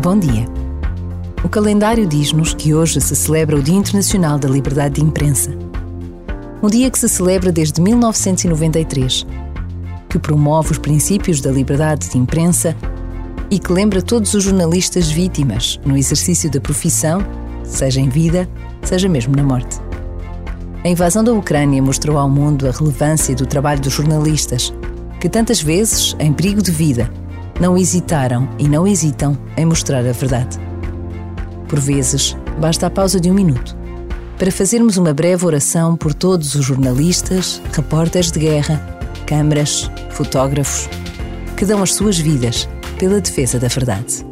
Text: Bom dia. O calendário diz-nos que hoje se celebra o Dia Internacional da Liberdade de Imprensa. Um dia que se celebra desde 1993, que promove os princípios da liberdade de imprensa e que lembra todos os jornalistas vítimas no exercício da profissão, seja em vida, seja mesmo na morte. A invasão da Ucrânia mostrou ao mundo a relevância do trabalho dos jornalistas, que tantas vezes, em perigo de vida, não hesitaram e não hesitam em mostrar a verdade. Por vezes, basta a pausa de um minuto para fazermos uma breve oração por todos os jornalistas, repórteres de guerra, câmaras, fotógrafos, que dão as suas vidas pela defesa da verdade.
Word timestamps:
Bom 0.00 0.18
dia. 0.18 0.46
O 1.44 1.48
calendário 1.48 2.06
diz-nos 2.06 2.54
que 2.54 2.74
hoje 2.74 3.00
se 3.00 3.14
celebra 3.14 3.56
o 3.56 3.62
Dia 3.62 3.76
Internacional 3.76 4.38
da 4.38 4.48
Liberdade 4.48 4.94
de 4.96 5.02
Imprensa. 5.02 5.50
Um 6.62 6.68
dia 6.68 6.90
que 6.90 6.98
se 6.98 7.08
celebra 7.08 7.52
desde 7.52 7.80
1993, 7.80 9.26
que 10.08 10.18
promove 10.18 10.72
os 10.72 10.78
princípios 10.78 11.40
da 11.40 11.52
liberdade 11.52 12.08
de 12.08 12.18
imprensa 12.18 12.74
e 13.50 13.58
que 13.58 13.70
lembra 13.70 14.00
todos 14.00 14.32
os 14.32 14.42
jornalistas 14.42 15.10
vítimas 15.10 15.78
no 15.84 15.96
exercício 15.96 16.50
da 16.50 16.60
profissão, 16.60 17.20
seja 17.62 18.00
em 18.00 18.08
vida, 18.08 18.48
seja 18.82 19.08
mesmo 19.08 19.36
na 19.36 19.42
morte. 19.42 19.78
A 20.82 20.88
invasão 20.88 21.22
da 21.22 21.32
Ucrânia 21.32 21.82
mostrou 21.82 22.16
ao 22.16 22.30
mundo 22.30 22.66
a 22.66 22.72
relevância 22.72 23.36
do 23.36 23.46
trabalho 23.46 23.80
dos 23.80 23.92
jornalistas, 23.92 24.72
que 25.20 25.28
tantas 25.28 25.60
vezes, 25.60 26.16
em 26.18 26.32
perigo 26.32 26.62
de 26.62 26.72
vida, 26.72 27.12
não 27.62 27.78
hesitaram 27.78 28.48
e 28.58 28.68
não 28.68 28.88
hesitam 28.88 29.38
em 29.56 29.64
mostrar 29.64 30.00
a 30.00 30.10
verdade. 30.10 30.58
Por 31.68 31.78
vezes, 31.78 32.36
basta 32.58 32.88
a 32.88 32.90
pausa 32.90 33.20
de 33.20 33.30
um 33.30 33.34
minuto 33.34 33.76
para 34.36 34.50
fazermos 34.50 34.96
uma 34.96 35.14
breve 35.14 35.46
oração 35.46 35.96
por 35.96 36.12
todos 36.12 36.56
os 36.56 36.64
jornalistas, 36.64 37.62
repórteres 37.72 38.32
de 38.32 38.40
guerra, 38.40 38.84
câmaras, 39.24 39.88
fotógrafos, 40.10 40.88
que 41.56 41.64
dão 41.64 41.80
as 41.80 41.94
suas 41.94 42.18
vidas 42.18 42.68
pela 42.98 43.20
defesa 43.20 43.60
da 43.60 43.68
verdade. 43.68 44.26